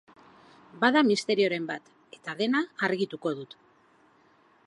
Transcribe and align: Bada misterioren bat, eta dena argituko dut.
Bada 0.83 1.03
misterioren 1.09 1.67
bat, 1.73 1.91
eta 2.19 2.35
dena 2.41 2.63
argituko 2.89 3.35
dut. 3.43 3.57